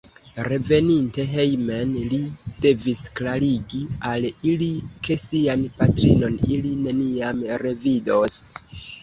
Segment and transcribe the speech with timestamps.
[0.45, 2.17] Reveninte hejmen, li
[2.63, 4.71] devis klarigi al ili,
[5.09, 8.41] ke sian patrinon ili neniam revidos.